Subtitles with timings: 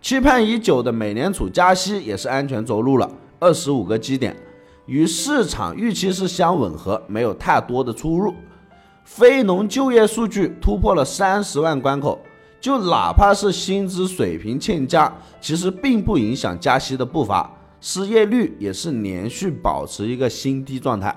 [0.00, 4.34] 期盼已久的美联储加息也是安全着陆了，二十五个基点，
[4.86, 8.32] 与市场预期是相吻合，没有太多的出入。
[9.04, 12.18] 非农就业数据突破了三十万关口，
[12.60, 17.50] 就哪怕是薪资水平欠佳，其实并不影响加息的步伐。
[17.80, 21.14] 失业率也是连续保持一个新低状态。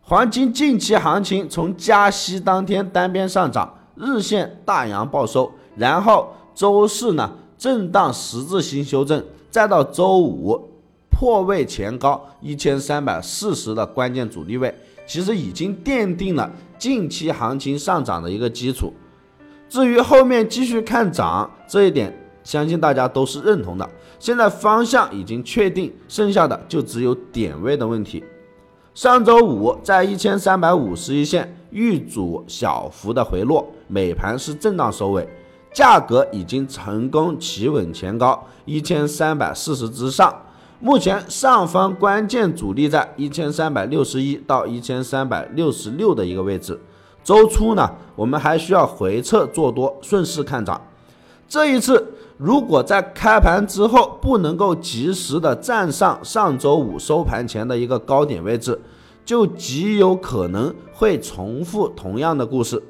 [0.00, 6.32] 黄金近期行情从加息当天单边上涨，日线大阳报收，然后。
[6.54, 10.68] 周四呢，震荡十字星修正，再到周五
[11.10, 14.74] 破位前高一千三百四十的关键阻力位，
[15.06, 18.92] 其实已经奠定了近期行情上涨的一个基础。
[19.68, 22.12] 至于后面继续看涨这一点，
[22.44, 23.88] 相信大家都是认同的。
[24.18, 28.22] 现在方向已经确定，剩下的就只有点位的问题。
[28.94, 35.26] 上周五在一千三百五十一线遇阻小幅的回落，美盘是震荡收尾。
[35.72, 40.34] 价格已经成功企稳前高一千三百四十之上，
[40.80, 46.78] 目前上方关键阻力在一千三百六十一到一千三百六十六的一个位置。
[47.24, 50.80] 周初呢，我们还需要回撤做多，顺势看涨。
[51.48, 58.80] 这一次如果在开盘之后不能够及时的站上上周五收盘前的一个高点位置，
[59.24, 62.82] 就极有可能会重复同样的故事。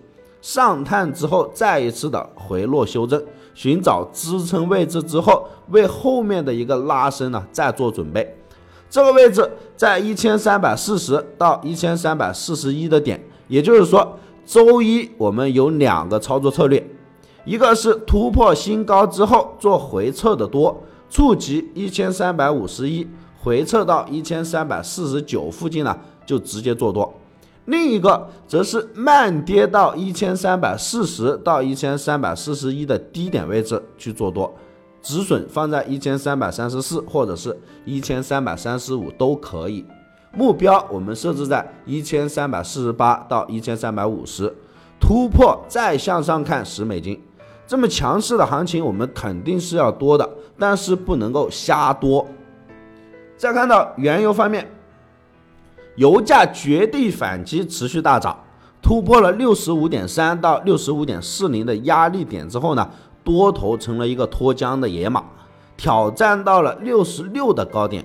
[0.43, 3.23] 上探之后，再一次的回落修正，
[3.55, 8.37] 寻找支撑位置之后，为后面的一个拉升呢再做准备。
[8.91, 16.85] 这个位置在一千三百四十到一千三百四十一的点，也就是说，周一我们有两个操作策略，
[17.45, 23.07] 一个是突破新高之后做回撤的多，触及一千三百五十一，
[23.41, 25.97] 回撤到一千三百四十九附近呢，
[26.27, 27.15] 就直接做多。
[27.67, 34.53] 另一个则是慢跌到一千三百四十到一千三百四十一的低点位置去做多，
[35.01, 39.87] 止损放在一千三百三十四或者是一千三百三十五都可以。
[40.33, 44.53] 目标我们设置在一千三百四十八到一千三百五十，
[44.99, 47.23] 突破再向上看十美金。
[47.65, 50.29] 这么强势的行情，我们肯定是要多的，
[50.59, 52.27] 但是不能够瞎多。
[53.37, 54.69] 再看到原油方面。
[55.97, 58.39] 油价绝地反击，持续大涨，
[58.81, 62.89] 突破了六十五点三到六十五点四零的压力点之后呢，
[63.23, 65.23] 多头成了一个脱缰的野马，
[65.77, 68.05] 挑战到了六十六的高点，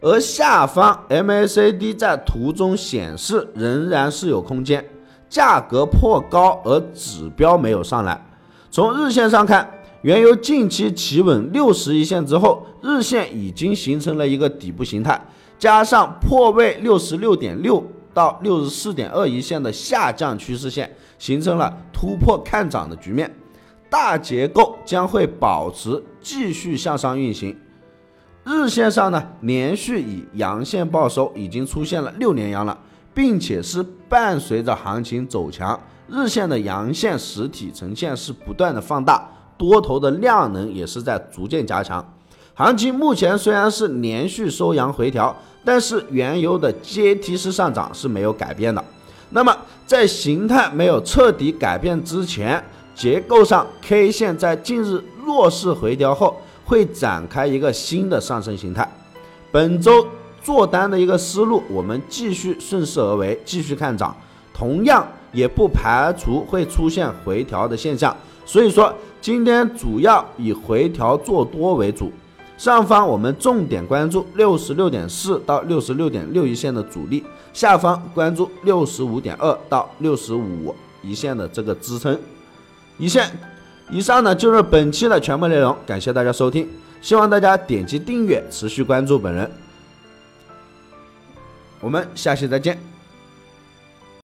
[0.00, 4.84] 而下方 MACD 在图中显示仍然是有空间，
[5.28, 8.26] 价格破高而指标没有上来。
[8.70, 9.70] 从日线上看，
[10.02, 15.20] 原油近期企稳六十一线之后，日线已经形成了一个底部形态。
[15.58, 23.34] 加上破位六十六点六到六十四点二一线的下降趋势线，形成了突破看涨的局面，
[23.88, 27.56] 大结构将会保持继续向上运行。
[28.44, 32.78] 日线上呢，连续以阳线报收，已经出现了六连阳了，
[33.12, 39.28] 并且是伴随着行情走强，日线的阳线实体呈现是不断的放大，
[39.58, 42.15] 多头的量能也是在逐渐加强。
[42.56, 48.82] 行情目前虽然是连续收阳回调，但是原油的阶梯式上涨是没有改变的。
[49.28, 49.54] 那么
[49.86, 52.64] 在形态没有彻底改变之前，
[52.94, 58.90] 结构上 K 线在近日弱势回调后，会展开一个新的上升形态。
[59.52, 60.06] 本周
[60.42, 64.16] 做单的一个思路，我们继续顺势而为，继续看涨，
[64.54, 68.16] 同样也不排除会出现回调的现象。
[68.46, 68.90] 所以说，
[69.20, 72.10] 今天主要以回调做多为主。
[72.56, 77.22] 上方我们重点关注六十六点四到六十六点六一线的阻力，
[77.52, 82.18] 下方关注六十五点二到六十五一线的这个支撑。
[82.98, 83.30] 一线
[83.90, 86.66] 以上呢就是本期的全部内容，感谢大家收听，
[87.02, 89.50] 希望大家点击订阅，持续关注本人。
[91.80, 92.95] 我们下期再见。